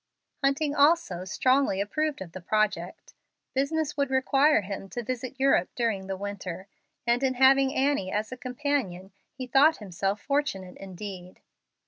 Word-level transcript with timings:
Hunting, 0.43 0.73
also, 0.73 1.25
strongly 1.25 1.79
approved 1.79 2.21
of 2.23 2.31
the 2.31 2.41
project. 2.41 3.13
Business 3.53 3.95
would 3.95 4.09
require 4.09 4.61
him 4.61 4.89
to 4.89 5.03
visit 5.03 5.39
Europe 5.39 5.69
during 5.75 6.07
the 6.07 6.17
winter, 6.17 6.65
and 7.05 7.21
in 7.21 7.35
having 7.35 7.75
Annie 7.75 8.11
as 8.11 8.31
a 8.31 8.35
companion 8.37 9.11
he 9.31 9.45
thought 9.45 9.77
himself 9.77 10.19
fortunate 10.19 10.75
indeed. 10.77 11.39